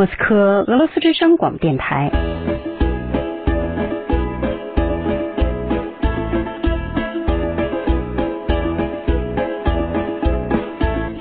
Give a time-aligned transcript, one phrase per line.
[0.00, 2.10] 莫斯科俄罗斯之声广播电台。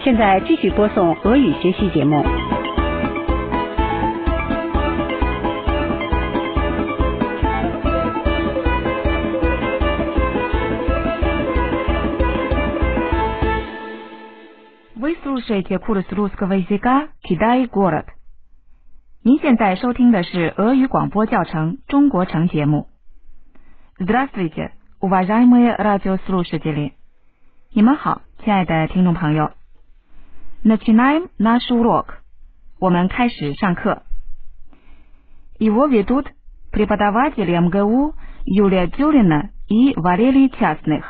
[0.02, 2.24] 现在继续播送俄语学习节目。
[14.96, 18.06] Вы слушаете курс русского языка «Китай город».
[19.23, 22.89] 您现在收听的是俄语广播教程《中国城》节目。
[23.99, 26.93] Здравствуйте, уважаемые радиослушатели！
[27.73, 29.53] 你们好，亲爱的听众朋友。
[30.63, 32.07] Начинаем наш урок。
[32.79, 34.03] 我们开始上课。
[35.59, 36.27] Его ведут
[36.73, 41.03] преподаватели МГУ Юлия Тюрина и Валерий Частных。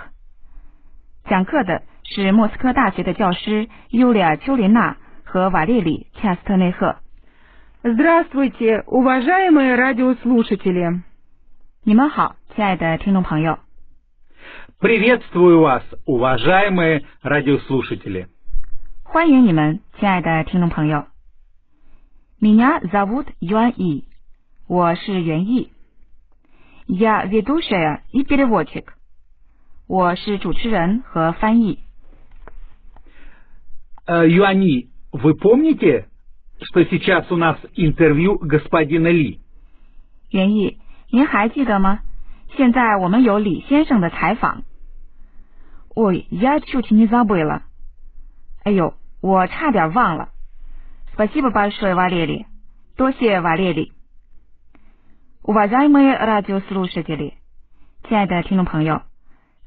[1.24, 6.96] 讲课的是莫斯科大学的教师尤利亚·丘琳娜和瓦列里·恰斯特内赫。
[7.82, 11.02] Здравствуйте, уважаемые радиослушатели!
[11.84, 13.58] 你们好，亲爱的听众朋友。
[14.80, 18.28] Приветствую вас, уважаемые радиослушатели!
[19.02, 21.06] 欢迎你们，亲爱的听众朋友。
[22.40, 24.04] Меня зовут Юан И，
[24.66, 25.70] 我是袁毅。
[26.86, 28.84] Я ведущая и переводчик，
[29.86, 31.78] 我是主持人和翻译。
[34.06, 36.06] Э, Юани, вы помните,
[36.60, 39.40] что сейчас у нас интервью господина Ли?
[40.30, 40.78] 袁毅，
[41.10, 42.00] 您还记得吗？
[42.56, 44.62] 现在我们有李先生的采访。
[45.94, 47.62] Ой, я чуть не забыла。
[48.64, 50.30] 哎呦，我差点忘了。
[51.14, 52.46] Спасибо большое, Валерий。
[52.96, 53.92] 多谢瓦列里。
[55.42, 57.34] Уважаемые радиослушатели，
[58.08, 59.02] 亲爱的听众朋友，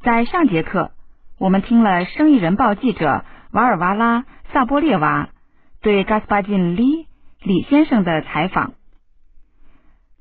[0.02, 0.92] 在上节课
[1.38, 5.30] 我们听了《生意人报》记者瓦尔瓦拉·萨波列娃
[5.82, 7.08] 对 Господин Ли
[7.42, 8.74] 李先生的采访。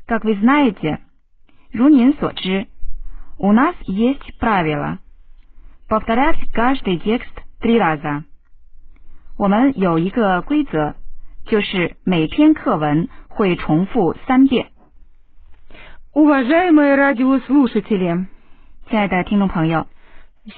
[0.06, 1.00] Как вы знаете，
[1.72, 2.68] 如您所知，
[3.38, 4.98] у нас есть правило
[5.88, 8.24] повторять каждый текст три раза。
[9.36, 10.94] 我们有一个规则，
[11.46, 14.70] 就是每篇课文会重复三遍。
[16.12, 18.26] Уважаемые радиослушатели,
[18.88, 19.86] 亲爱的听众朋友，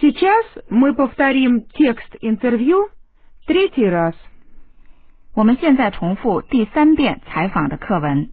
[0.01, 2.91] сейчас мы повторим текст интервью
[3.47, 4.15] третий раз.
[5.35, 8.31] 我们现在重复第三遍采访的课文。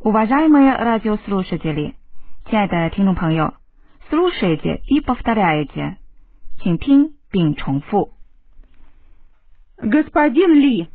[0.00, 1.94] Уважаемые радиослушатели，
[2.46, 3.54] 亲爱的听众朋友，
[4.08, 5.96] слушайте и повторяйте，
[6.62, 8.12] 请听并重复。
[9.76, 10.88] Господин Ли,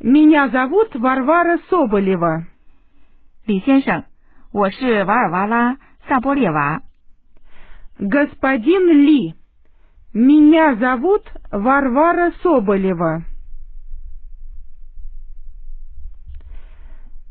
[0.00, 2.46] меня зовут Варвара Соболева.
[3.46, 4.04] 李先生，
[4.50, 5.76] 我是瓦尔瓦拉·
[6.08, 6.82] 萨波列娃。
[7.98, 9.34] Господин Ли,
[10.12, 13.22] меня зовут Варвара Соболева.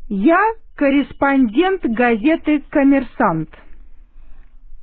[0.08, 0.38] Я
[0.76, 3.48] корреспондент газеты «Коммерсант».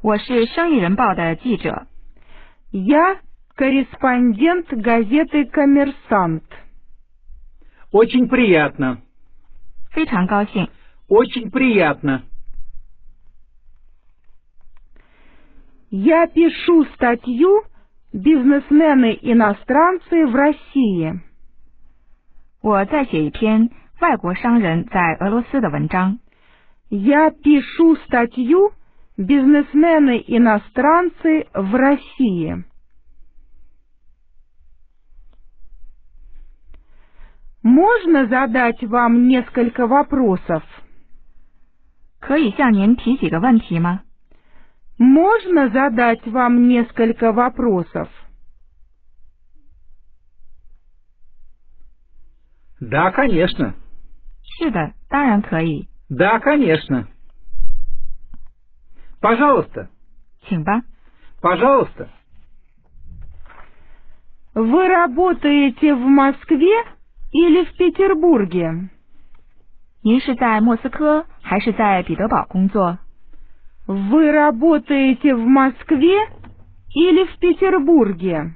[0.01, 1.87] 我是《生意人报》的记者。
[2.71, 3.19] Я
[3.55, 6.43] корреспондент газеты «Коммерсант».
[7.91, 8.99] Очень приятно,
[9.91, 10.69] 非常高兴，
[11.07, 12.21] очень приятно.
[15.89, 17.63] Я пишу статью
[18.13, 21.19] «Бизнесмены-иностранцы в России».
[22.61, 23.69] 我在写一篇
[24.03, 26.19] 外国商人在俄罗斯的文章。
[26.89, 28.73] Я пишу статью
[29.17, 32.63] «Бизнесмены-иностранцы в России».
[37.61, 40.63] Можно задать вам несколько вопросов?
[42.19, 44.01] 可以向您提几个问题吗？
[44.97, 48.09] Можно задать вам несколько вопросов?
[52.79, 53.75] Да, конечно.
[54.53, 57.07] 是的，当然可以， Да, конечно.
[59.21, 59.89] Пожалуйста,
[60.47, 60.81] 请吧。
[61.41, 62.09] пожалуйста.
[64.53, 66.67] Вы работаете в Москве
[67.31, 68.89] или в Петербурге?
[70.01, 72.97] 您是在莫斯科还是在彼得堡工作？
[73.85, 76.15] Вы работаете в Москве
[76.93, 78.55] или в Петербурге?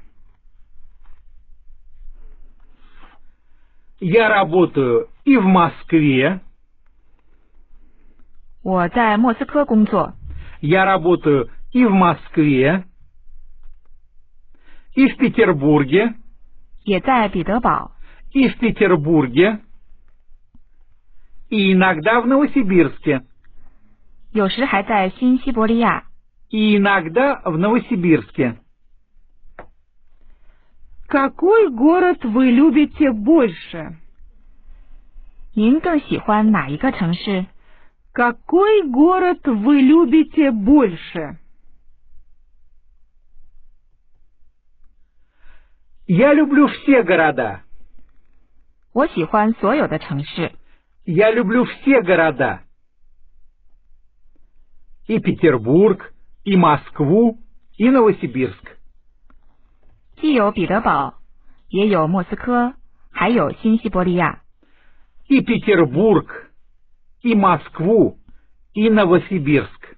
[3.99, 6.39] Я работаю и в Москве,
[8.63, 10.13] 我在莫斯科工作，
[10.61, 12.85] я работаю и в Москве,
[14.95, 16.15] и в Петербурге,
[16.85, 17.91] 也在彼得堡，
[18.31, 19.59] и в Петербурге,
[21.49, 23.21] и иногда в Новосибирске,
[24.31, 26.03] 有时还在新西伯利亚，
[26.49, 28.57] и иногда в Новосибирске.
[31.07, 33.97] Какой город вы любите больше?
[35.57, 37.45] 您更喜欢哪一个城市？
[38.13, 41.37] Какой город вы любите больше?
[46.05, 47.61] Я люблю все города.
[48.93, 50.51] 我喜欢所有的城市。
[51.05, 52.61] Я люблю все города.
[55.07, 56.13] И Петербург,
[56.43, 57.39] и Москву,
[57.77, 58.77] и Новосибирск.
[60.21, 61.15] 既有彼得堡，
[61.69, 62.73] 也有莫斯科，
[63.11, 64.41] 还有新西伯利亚。
[65.27, 66.51] И Петербург,
[67.21, 68.19] и Москву,
[68.73, 69.97] и Новосибирск.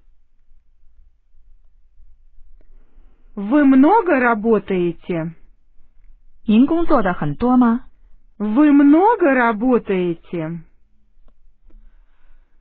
[3.34, 5.34] Вы много работаете?
[6.46, 7.86] 您工作的很多吗？
[8.38, 10.62] Вы много работаете?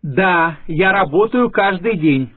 [0.02, 2.30] Да, я работаю каждый день.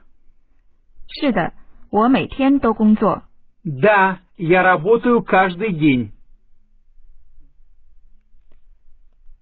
[1.07, 1.53] 是的，
[1.89, 3.23] 我每天都工作。
[3.63, 6.11] Да, я работаю каждый день.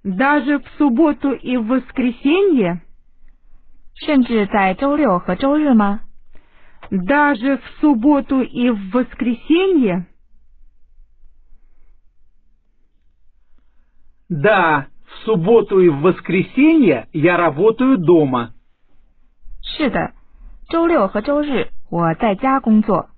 [0.04, 2.82] Даже в субботу и в воскресенье?
[3.96, 6.02] 甚至在周六和周日吗？
[6.90, 10.06] Даже в субботу и в воскресенье?
[14.30, 18.54] Да, в субботу и в воскресенье я работаю дома.
[19.62, 20.12] 是的，
[20.70, 23.10] 周六和周日我在家工作。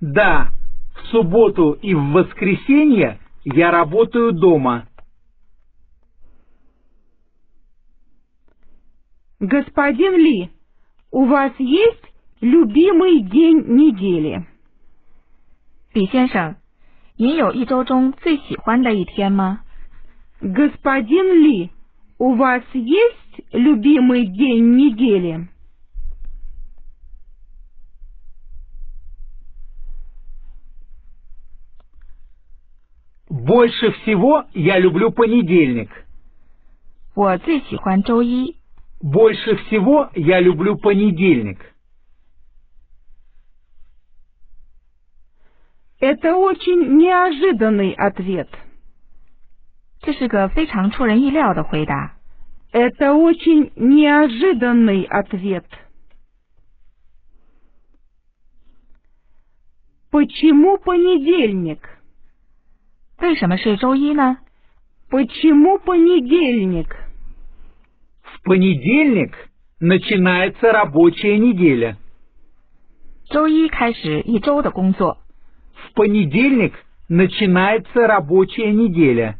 [0.00, 0.50] Да,
[0.94, 4.88] в субботу и в воскресенье я работаю дома.
[9.40, 10.50] Господин Ли,
[11.10, 12.04] у вас есть
[12.40, 14.46] любимый день недели?
[15.92, 16.56] 李先生，
[17.16, 19.60] 您有一周中最喜欢的一天吗？
[20.40, 21.70] Господин Ли,
[22.18, 25.48] у вас есть любимый день недели?
[33.28, 35.90] Больше всего я люблю понедельник.
[37.14, 38.56] 我最喜欢周一。
[39.00, 41.74] Больше всего я люблю понедельник.
[46.00, 48.48] Это очень неожиданный ответ.
[50.00, 52.16] 这是个非常出人意料的回答。
[52.70, 55.64] Это очень неожиданный ответ.
[60.10, 61.80] Почему понедельник?
[63.18, 64.38] 为什么是周一呢？
[65.08, 66.94] Почему понедельник?
[68.40, 69.34] В понедельник
[69.80, 71.96] начинается рабочая неделя.
[73.28, 75.18] 周一开始一周的工作。
[75.74, 76.74] В понедельник
[77.08, 79.38] начинается рабочая неделя.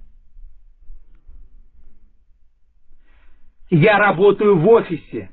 [3.71, 5.29] Я работаю в офисе.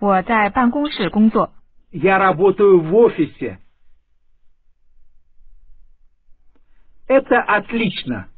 [0.00, 1.52] 我在办公室工作。
[1.90, 3.58] Я работаю в офисе.
[7.08, 8.28] Это отлично.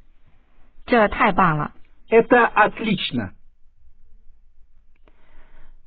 [0.87, 1.73] 这太棒了！
[2.09, 3.33] Это отлично.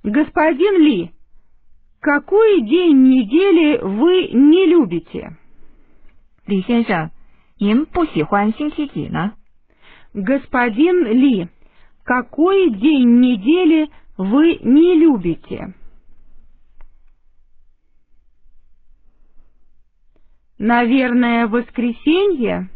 [0.04, 1.12] Господин Ли,
[2.01, 5.38] какой день недели вы не любите?
[6.45, 7.12] 李先生，
[7.57, 9.33] 您不喜欢星期几呢？
[10.13, 11.48] Господин Ли,
[12.04, 15.74] какой день недели вы не любите?
[20.57, 22.69] Наверное, воскресенье?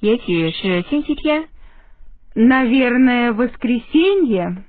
[0.00, 1.48] 也许是星期天，
[2.34, 4.64] Наверное, воскресенье?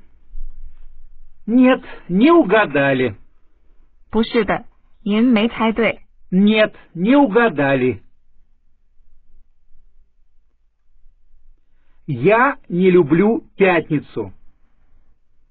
[1.49, 3.15] Нет, не угадали.
[4.09, 4.65] 不是的，
[5.03, 5.99] 您没猜对。
[6.31, 8.01] Нет, не угадали.
[12.07, 14.31] Я не люблю пятницу.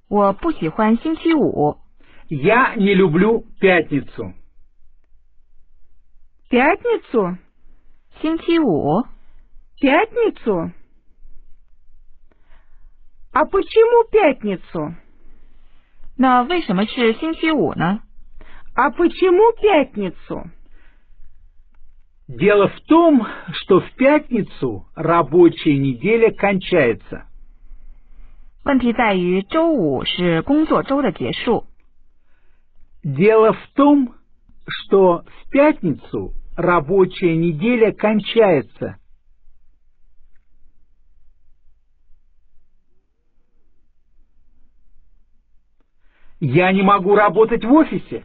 [0.08, 1.78] 我不喜欢星期五，
[2.28, 4.34] Я не люблю пятницу.
[6.50, 7.38] Пятницу?
[8.20, 9.02] 星期五
[9.80, 10.72] Пятницу?
[13.32, 14.96] А почему пятницу?
[16.18, 18.00] 那为什么是星期五呢？
[18.74, 20.50] А почему пятницу?
[22.26, 27.24] Дело в том, что в пятницу рабочая неделя кончается.
[28.64, 31.66] 问题在于周五是工作周的结束。
[33.02, 34.14] Дело в том,
[34.66, 38.96] что в пятницу рабочая неделя кончается.
[46.40, 48.24] Я не могу работать в офисе.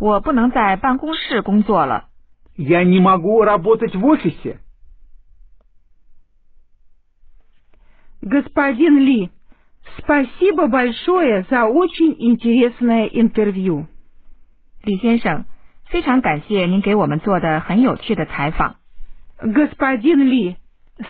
[0.00, 2.08] 我不能在办公室工作了。
[2.56, 4.58] Я не могу работать в офисе.
[8.22, 9.30] Господин Ли,
[9.98, 13.86] спасибо большое за очень интересное интервью.
[14.84, 15.44] 李先生，
[15.86, 18.76] 非常感谢您给我们做的很有趣的采访。
[19.40, 20.56] Господин Ли,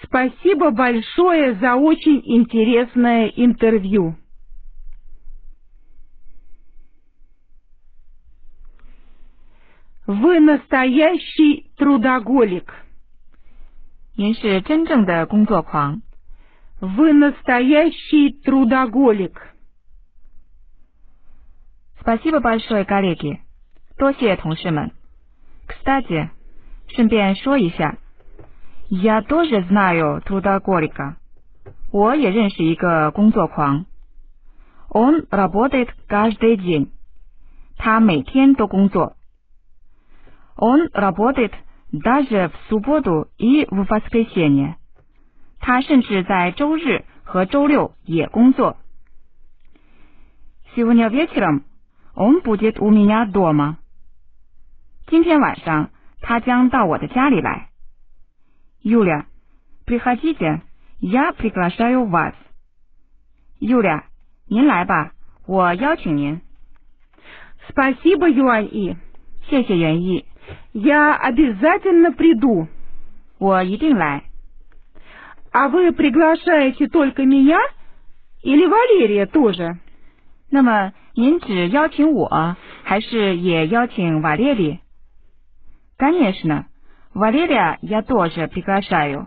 [0.02, 4.14] Спасибо большое за очень интересное интервью.
[10.06, 12.73] Вы настоящий трудоголик.
[14.16, 16.02] 您是真正的工作狂。
[16.80, 19.35] Вы настоящий трудоголик.
[22.00, 23.40] Спасибо большое, коллеги。
[23.97, 24.92] 多谢同事们。
[25.66, 26.30] Кстати，
[26.88, 27.99] 顺便说一下，
[28.88, 31.16] Я тоже знаю трудоголика。
[31.92, 33.85] 我也认识一个工作狂。
[34.88, 36.90] Он работает каждый день。
[37.76, 39.16] 他每天都工作。
[40.56, 41.52] Он работает
[41.92, 44.76] даже в субботу и в воскресенье。
[45.61, 48.76] 他甚至在周日和周六也工作。
[50.75, 51.64] Сегодня вечером
[52.14, 53.76] он будет у меня дома。
[55.06, 57.70] 今天晚上他将到我的家里来。
[58.82, 59.26] Юля,
[59.87, 60.62] приходите,
[61.00, 64.04] я приглашаю вас。Юля，
[64.49, 65.12] 您来吧，
[65.47, 66.40] 我邀请您。
[67.68, 68.97] Спасибо, Юань И.
[69.49, 70.25] 谢谢袁毅，
[70.73, 72.68] Я обязательно приду.
[73.38, 74.25] 我一定来。
[75.52, 77.58] А вы приглашаете только меня
[78.42, 79.78] или Валерия тоже?
[80.50, 84.80] 那么您只邀请我，还是也邀请瓦列里？
[85.99, 86.66] Конечно,
[87.14, 89.26] Валерия я тоже приглашаю。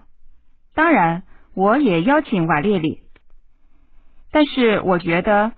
[0.73, 3.01] 当然，我也邀请瓦列里。
[4.31, 5.51] 但是我觉得，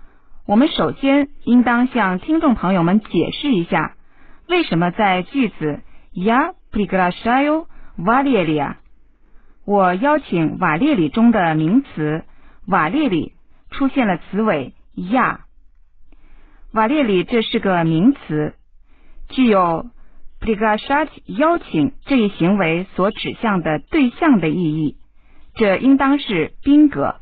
[0.46, 3.94] 我们首先应当向听众朋友们解释一下，
[4.48, 5.80] 为什么在句子
[6.12, 8.76] я приглашаю Валерия，
[9.64, 12.24] 我邀请瓦列里中的名词
[12.66, 13.32] 瓦列里
[13.70, 15.40] 出现了词尾 я。
[16.72, 18.54] 瓦列里这是个名词，
[19.28, 19.86] 具有
[20.40, 24.98] приглашать 邀请这一行为所指向的对象的意义，
[25.54, 27.20] 这应当是宾格。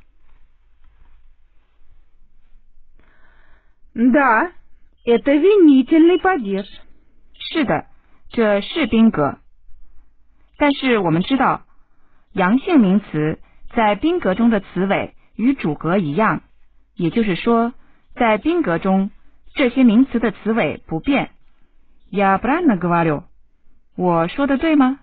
[3.95, 4.51] Да,
[5.05, 6.67] это винительный падеж.
[7.47, 7.87] 是的，
[8.31, 9.39] 这是宾格。
[10.59, 11.63] 但是我们知道，
[12.33, 13.39] 阳性名词
[13.75, 16.43] 在宾格中的词尾与主格一样，
[16.95, 17.73] 也就是说，
[18.15, 19.11] 在宾格中
[19.55, 21.31] 这些名词的词尾不变。
[22.11, 23.25] Я правильно говорю？
[23.97, 25.01] 我说的对吗？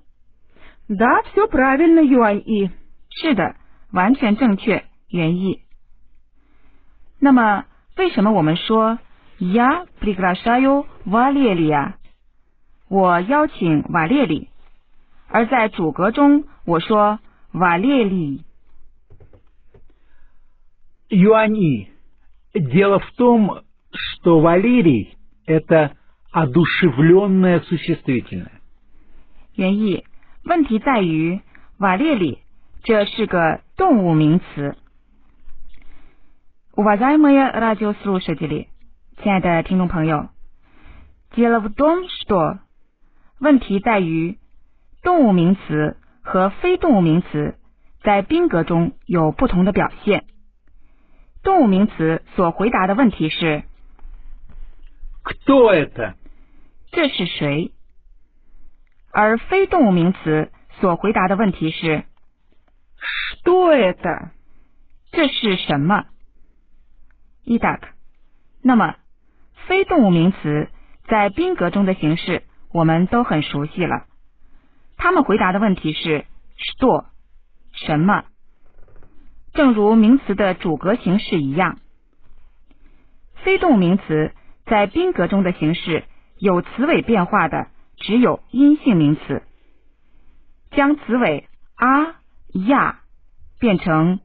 [0.87, 2.71] Да, все правильно, Юань И.
[3.09, 3.55] 是的，
[3.91, 5.61] 完全正确，原意。
[7.19, 7.65] 那么，
[7.97, 8.97] 为什么我们说
[9.39, 11.93] Я приглашаю Валерия？
[12.93, 14.49] 我邀请瓦列里，
[15.27, 17.19] 而在主格中我说
[17.51, 18.43] 瓦列里。
[21.09, 21.87] Юань И,
[22.53, 25.93] дело в том, что Валерий – это
[26.31, 28.51] одушевленное существительное.
[29.55, 30.05] 原意
[30.43, 31.41] 问题在于
[31.79, 32.39] 瓦列里
[32.83, 34.77] 这是个动物名词。
[36.75, 38.67] Уважаемые радиослушатели，
[39.21, 40.29] 亲爱的听众朋友，
[41.35, 42.59] дело в том, что
[43.43, 44.37] 问题在于
[45.01, 47.55] 动物名词和非动物名词
[48.03, 50.25] 在宾格中有不同的表现。
[51.41, 53.63] 动物名词所回答的问题是
[55.23, 56.15] Кто это?
[56.91, 57.71] 这是谁，
[59.11, 62.03] 而非动物名词所回答的问题是
[63.43, 64.31] Что это?
[65.11, 66.05] 这是什么
[67.45, 67.87] i d a k
[68.61, 68.95] 那么，
[69.67, 70.69] 非动物名词
[71.07, 74.05] 在宾格中的形式 我们都很熟悉了。
[74.97, 76.25] 他们回答的问题是
[76.57, 77.05] что
[77.73, 78.25] 什么，
[79.53, 81.79] 正如名词的主格形式一样。
[83.35, 84.33] 非动物名词
[84.65, 86.03] 在宾格中的形式
[86.37, 89.43] 有词尾变化的只有阴性名词，
[90.71, 92.15] 将词尾 a、
[92.53, 92.99] 呀
[93.59, 94.19] 变成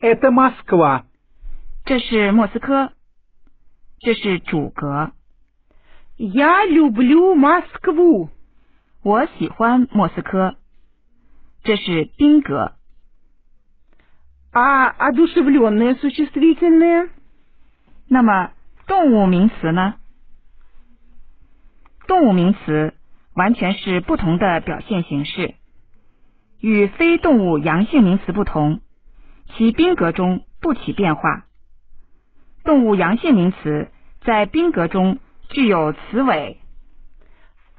[0.01, 1.05] Это Москва.
[1.85, 2.93] 这是莫斯科，
[4.01, 5.13] 这是主格。
[6.17, 8.29] Я люблю Москву.
[9.03, 10.57] 我喜欢莫斯科，
[11.63, 12.73] 这是宾格。
[14.53, 17.11] А одушевленное существительное?
[18.09, 18.51] 那么
[18.87, 19.95] 动物名词呢？
[22.07, 22.95] 动物名词
[23.35, 25.55] 完全是不同的表现形式，
[26.59, 28.81] 与非动物阳性名词不同，
[29.55, 31.45] 其宾格中不起变化。
[32.65, 33.91] 动物阳性名词
[34.23, 35.19] 在宾格中
[35.49, 36.59] 具有词尾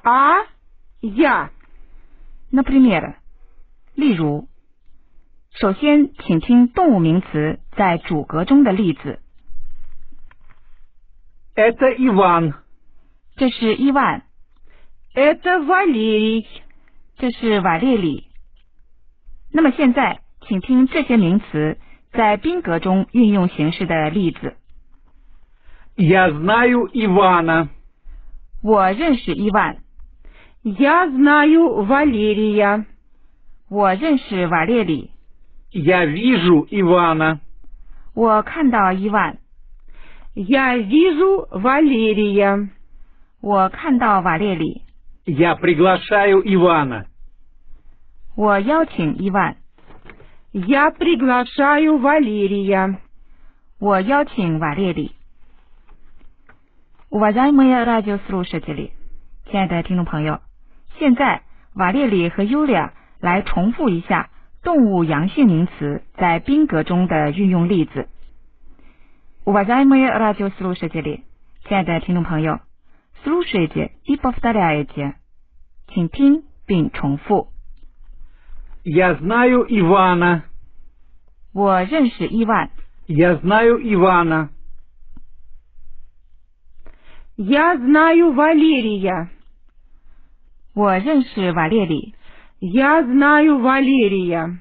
[0.02, 0.46] А,
[1.02, 1.50] я.
[2.52, 3.16] Например，
[3.96, 4.48] 例如，
[5.52, 9.20] 首先请听动物名词在主格中的例子。
[11.56, 12.54] Это Иван.
[13.36, 14.24] 这是伊万，
[15.14, 16.46] Это Валерий.
[17.18, 18.28] 这是瓦列里。
[19.52, 21.78] 那么现在，请听这些名词
[22.14, 24.56] 在宾格中运用形式的例子。
[25.98, 27.70] Я знаю Ивана.
[28.62, 29.78] 我认识伊万，
[30.64, 32.86] Я знаю Валерия.
[33.70, 35.12] 我认识瓦列里，
[35.72, 37.40] Я вижу Ивана.
[38.14, 39.38] 我看到伊万，
[40.34, 42.70] Я вижу Валерия.
[43.42, 44.82] 我看到瓦列里，
[45.26, 47.06] Я приглашаю Ивана.
[48.36, 49.56] 我邀请伊万，
[50.52, 52.98] Я приглашаю Валерия.
[53.80, 55.12] 我邀请瓦列里。
[57.14, 58.92] Уважаемые радиослушатели，
[59.50, 60.40] 亲爱的听众朋友，
[60.98, 61.42] 现在
[61.74, 64.30] 瓦列里和尤利亚来重复一下
[64.62, 68.08] 动物阳性名词在宾格中的运用例子。
[69.46, 71.22] Уважаемые радиослушатели，
[71.66, 72.60] 亲爱的听众朋友，
[73.24, 75.16] слушайте и повторяйте，
[75.88, 77.48] 请听并重复。
[78.84, 80.44] Я знаю Ивана.
[81.52, 82.70] 我认识伊万，
[83.08, 84.50] Я знаю Ивана.
[87.38, 89.30] Я знаю Валерия.
[90.74, 92.14] 我认识瓦列里，
[92.60, 94.60] Я знаю Валерия.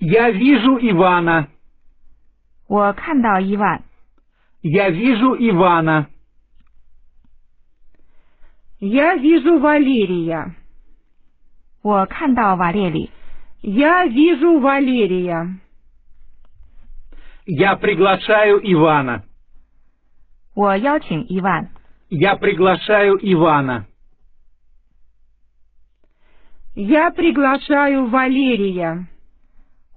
[0.00, 1.48] Я вижу Ивана.
[2.68, 3.82] 我看到伊万，
[4.62, 6.06] Я вижу Ивана.
[8.80, 10.54] Я вижу Валерия.
[11.82, 13.10] 我看到瓦列里，
[13.62, 15.58] Я вижу Валерия.
[17.46, 19.22] Я приглашаю Ивана.
[20.54, 21.68] 我邀请伊万，
[22.08, 23.84] Я приглашаю Ивана.
[26.74, 29.06] Я приглашаю Валерия.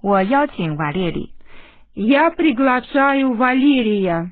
[0.00, 1.32] 我邀请瓦列里。
[1.94, 4.30] Я приглашаю Валерия.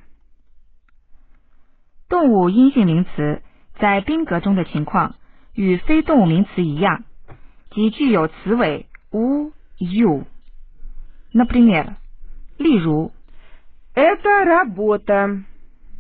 [2.09, 3.43] 动物阴性名词
[3.79, 5.15] 在宾格中的情况
[5.55, 7.05] 与非动物名词一样，
[7.71, 11.95] 即具有词尾 u、u。Например，
[12.59, 13.13] 例如，
[13.95, 15.45] Это работа.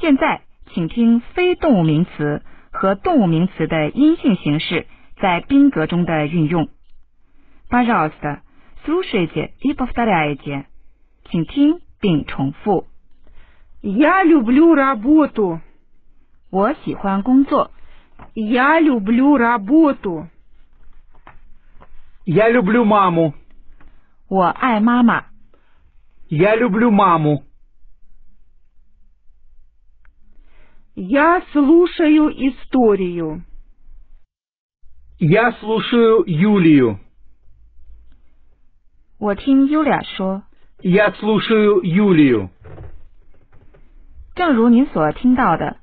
[0.00, 4.86] 现在请听非动物名词和动物名词的阴性形式
[5.20, 6.68] 在宾格中的运用。
[7.70, 8.42] Пожалуйста,
[8.84, 10.66] слушайте и повторяйте，
[11.30, 12.86] 请听并重复。
[13.80, 15.60] Я люблю работу.
[16.50, 17.70] 我喜欢工作，
[18.34, 20.28] Я люблю работу.
[22.24, 23.34] Я люблю маму.
[24.28, 25.24] 我爱妈妈，
[26.28, 27.42] Я люблю маму.
[30.98, 33.42] Я слушаю историю.
[35.18, 36.98] Я слушаю Юлию.
[39.18, 40.42] 我听尤利亚说。
[40.80, 42.48] Я слушаю Юлию.
[44.34, 45.78] 正如您所听到的，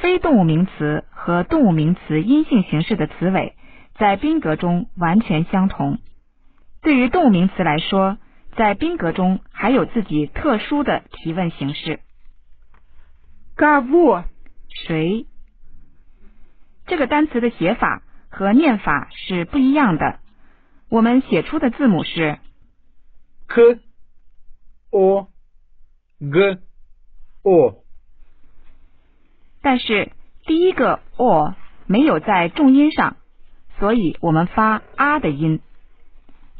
[0.00, 3.54] 非动物名词和动物名词阴性形式的词尾
[3.94, 5.98] 在宾格中完全相同。
[6.82, 8.18] 对于动物名词来说，
[8.56, 12.00] 在宾格中还有自己特殊的提问形式。
[13.56, 14.24] Кого?
[14.85, 15.25] 谁？
[16.87, 20.19] 这个单词的写法和念法是不一样的。
[20.89, 22.39] 我们写出的字母是
[23.47, 23.79] k
[24.89, 25.27] o
[26.19, 26.59] g
[27.43, 27.83] o，
[29.61, 30.11] 但是
[30.45, 33.15] 第一个 o 没有在重音上，
[33.79, 35.61] 所以我们发啊的音。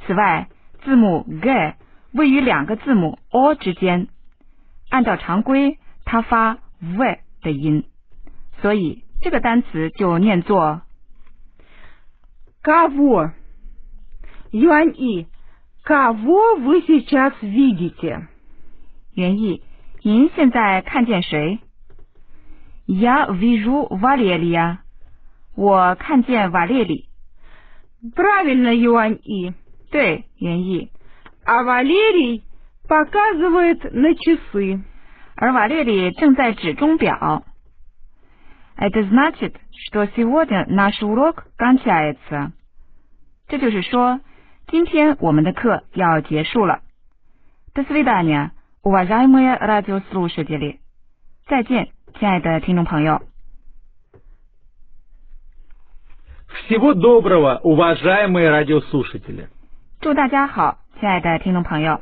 [0.06, 0.48] 此外，
[0.84, 1.76] 字母 g
[2.14, 4.08] 位于两个字母 o 之间，
[4.90, 7.84] 按照常规，它发 v 的音。
[8.61, 10.83] 所以这个单词就念作
[12.63, 13.33] Кого?
[14.51, 15.27] Юань И,
[15.85, 18.27] кого вы сейчас видите?
[19.15, 19.63] 原意。
[20.03, 21.59] 您现在看见谁？
[22.87, 24.79] Я вижу Валерия。
[25.57, 27.09] 我看见瓦列里。
[28.15, 29.53] Правильно, Юань И.
[29.91, 30.91] 对，原意。
[31.45, 32.43] А Валерий
[32.89, 34.83] показывает на часы.
[35.35, 37.45] 而瓦列里正在指钟表。
[38.77, 39.57] Это значит,
[39.87, 42.53] что сегодня наш урок кончается。
[43.49, 44.21] 这就是说，
[44.67, 46.81] 今天我们的课要结束了。
[47.75, 48.51] До свидания,
[48.83, 50.79] уважаемые радиослушатели。
[51.47, 53.23] 再见， 亲爱的听众朋友。
[56.69, 59.49] Всего доброго, уважаемые радиослушатели.
[60.01, 62.01] 祝大家好，亲爱的听众朋友。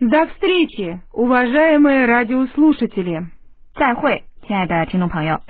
[0.00, 3.26] До встречи, уважаемые радиослушатели.
[3.74, 5.40] 再会，亲爱的听众朋友。